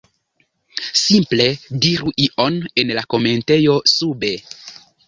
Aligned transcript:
simple 1.01 1.45
diru 1.87 2.15
ion 2.27 2.59
en 2.85 2.97
la 3.01 3.07
komentejo 3.17 3.79
sube 3.97 4.35